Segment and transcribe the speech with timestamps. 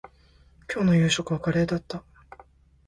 [0.67, 2.03] 今日の夕飯はカレーだった